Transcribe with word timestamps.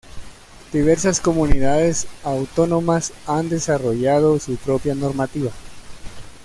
Diversas 0.73 1.19
Comunidades 1.21 2.07
Autónomas 2.23 3.13
han 3.27 3.49
desarrollado 3.49 4.39
su 4.39 4.55
propia 4.55 4.95
normativa. 4.95 5.51